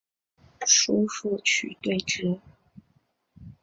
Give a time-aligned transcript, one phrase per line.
[0.65, 2.41] 叔父瞿兑之。